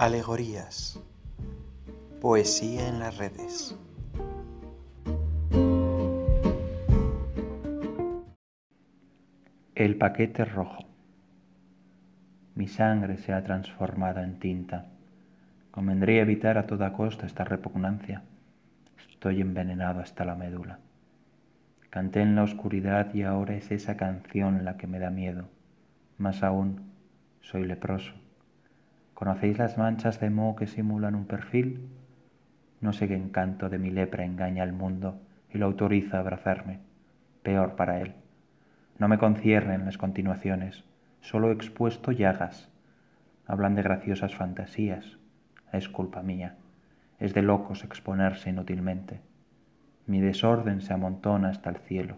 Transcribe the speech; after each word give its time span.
Alegorías. 0.00 0.98
Poesía 2.22 2.88
en 2.88 3.00
las 3.00 3.18
redes. 3.18 3.78
El 9.74 9.98
paquete 9.98 10.46
rojo. 10.46 10.86
Mi 12.54 12.66
sangre 12.66 13.18
se 13.18 13.34
ha 13.34 13.44
transformado 13.44 14.22
en 14.22 14.38
tinta. 14.38 14.86
Convendría 15.70 16.22
evitar 16.22 16.56
a 16.56 16.66
toda 16.66 16.94
costa 16.94 17.26
esta 17.26 17.44
repugnancia. 17.44 18.22
Estoy 19.10 19.42
envenenado 19.42 20.00
hasta 20.00 20.24
la 20.24 20.34
médula. 20.34 20.78
Canté 21.90 22.22
en 22.22 22.36
la 22.36 22.44
oscuridad 22.44 23.12
y 23.12 23.24
ahora 23.24 23.54
es 23.54 23.70
esa 23.70 23.98
canción 23.98 24.64
la 24.64 24.78
que 24.78 24.86
me 24.86 24.98
da 24.98 25.10
miedo. 25.10 25.50
Más 26.16 26.42
aún, 26.42 26.90
soy 27.42 27.66
leproso. 27.66 28.14
¿Conocéis 29.20 29.58
las 29.58 29.76
manchas 29.76 30.18
de 30.18 30.30
moho 30.30 30.56
que 30.56 30.66
simulan 30.66 31.14
un 31.14 31.26
perfil? 31.26 31.90
No 32.80 32.94
sé 32.94 33.06
qué 33.06 33.16
encanto 33.16 33.68
de 33.68 33.78
mi 33.78 33.90
lepra 33.90 34.24
engaña 34.24 34.62
al 34.62 34.72
mundo 34.72 35.20
y 35.50 35.58
lo 35.58 35.66
autoriza 35.66 36.16
a 36.16 36.20
abrazarme. 36.20 36.78
Peor 37.42 37.76
para 37.76 38.00
él. 38.00 38.14
No 38.98 39.08
me 39.08 39.18
conciernen 39.18 39.84
las 39.84 39.98
continuaciones, 39.98 40.84
solo 41.20 41.52
expuesto 41.52 42.12
llagas. 42.12 42.70
Hablan 43.46 43.74
de 43.74 43.82
graciosas 43.82 44.34
fantasías. 44.34 45.18
Es 45.70 45.90
culpa 45.90 46.22
mía. 46.22 46.56
Es 47.18 47.34
de 47.34 47.42
locos 47.42 47.84
exponerse 47.84 48.48
inútilmente. 48.48 49.20
Mi 50.06 50.22
desorden 50.22 50.80
se 50.80 50.94
amontona 50.94 51.50
hasta 51.50 51.68
el 51.68 51.76
cielo. 51.76 52.16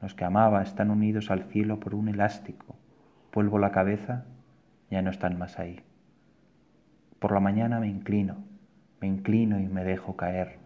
Los 0.00 0.14
que 0.14 0.24
amaba 0.24 0.62
están 0.62 0.90
unidos 0.90 1.30
al 1.30 1.42
cielo 1.42 1.78
por 1.78 1.94
un 1.94 2.08
elástico. 2.08 2.74
Vuelvo 3.34 3.58
la 3.58 3.70
cabeza, 3.70 4.24
ya 4.90 5.02
no 5.02 5.10
están 5.10 5.38
más 5.38 5.58
ahí. 5.58 5.82
Por 7.18 7.32
la 7.32 7.40
mañana 7.40 7.80
me 7.80 7.88
inclino, 7.88 8.36
me 9.00 9.06
inclino 9.06 9.58
y 9.58 9.66
me 9.68 9.84
dejo 9.84 10.16
caer. 10.16 10.58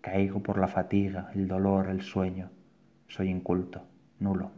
Caigo 0.00 0.40
por 0.40 0.58
la 0.58 0.68
fatiga, 0.68 1.30
el 1.34 1.48
dolor, 1.48 1.88
el 1.88 2.02
sueño. 2.02 2.50
Soy 3.08 3.28
inculto, 3.28 3.82
nulo. 4.20 4.52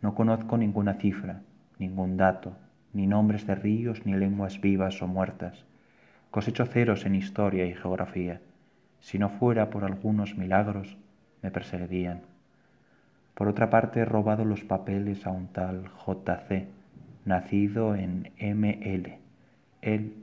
No 0.00 0.14
conozco 0.14 0.58
ninguna 0.58 0.94
cifra, 0.94 1.42
ningún 1.78 2.16
dato, 2.16 2.56
ni 2.92 3.06
nombres 3.06 3.46
de 3.46 3.54
ríos, 3.54 4.04
ni 4.06 4.14
lenguas 4.14 4.60
vivas 4.60 5.00
o 5.02 5.06
muertas. 5.06 5.64
Cosecho 6.32 6.66
ceros 6.66 7.06
en 7.06 7.14
historia 7.14 7.64
y 7.66 7.74
geografía. 7.74 8.40
Si 9.00 9.18
no 9.18 9.28
fuera 9.28 9.70
por 9.70 9.84
algunos 9.84 10.36
milagros, 10.36 10.96
me 11.42 11.50
perseguirían. 11.50 12.22
Por 13.34 13.48
otra 13.48 13.70
parte, 13.70 14.00
he 14.00 14.04
robado 14.04 14.44
los 14.44 14.64
papeles 14.64 15.26
a 15.26 15.30
un 15.30 15.48
tal 15.48 15.88
J.C., 15.88 16.66
nacido 17.24 17.94
en 17.94 18.32
M.L. 18.36 19.18
Él 19.80 20.14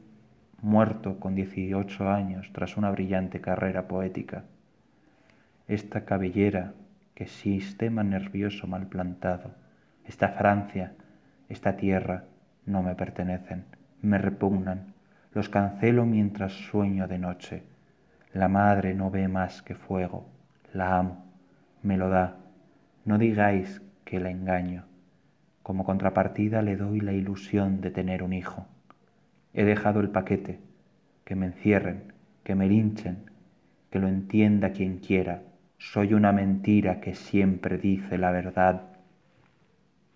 muerto 0.61 1.19
con 1.19 1.35
18 1.35 2.09
años 2.09 2.49
tras 2.53 2.77
una 2.77 2.91
brillante 2.91 3.41
carrera 3.41 3.87
poética. 3.87 4.43
Esta 5.67 6.05
cabellera, 6.05 6.73
que 7.13 7.27
sistema 7.27 8.03
nervioso 8.03 8.67
mal 8.67 8.87
plantado, 8.87 9.51
esta 10.05 10.29
Francia, 10.29 10.93
esta 11.49 11.75
tierra, 11.77 12.25
no 12.65 12.83
me 12.83 12.95
pertenecen, 12.95 13.65
me 14.01 14.17
repugnan, 14.17 14.93
los 15.33 15.49
cancelo 15.49 16.05
mientras 16.05 16.53
sueño 16.53 17.07
de 17.07 17.19
noche. 17.19 17.63
La 18.33 18.47
madre 18.47 18.93
no 18.93 19.11
ve 19.11 19.27
más 19.27 19.61
que 19.61 19.75
fuego, 19.75 20.27
la 20.73 20.97
amo, 20.97 21.25
me 21.83 21.97
lo 21.97 22.09
da, 22.09 22.37
no 23.05 23.17
digáis 23.17 23.81
que 24.05 24.19
la 24.19 24.29
engaño. 24.29 24.85
Como 25.63 25.83
contrapartida 25.83 26.61
le 26.61 26.75
doy 26.75 26.99
la 26.99 27.13
ilusión 27.13 27.81
de 27.81 27.91
tener 27.91 28.23
un 28.23 28.33
hijo. 28.33 28.65
He 29.53 29.63
dejado 29.63 29.99
el 29.99 30.09
paquete, 30.09 30.59
que 31.23 31.35
me 31.35 31.47
encierren, 31.47 32.13
que 32.43 32.55
me 32.55 32.67
linchen, 32.67 33.29
que 33.89 33.99
lo 33.99 34.07
entienda 34.07 34.71
quien 34.71 34.99
quiera. 34.99 35.43
Soy 35.77 36.13
una 36.13 36.31
mentira 36.31 36.99
que 36.99 37.15
siempre 37.15 37.77
dice 37.77 38.17
la 38.17 38.31
verdad 38.31 38.98